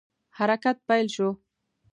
[0.37, 1.27] حرکت پیل شو.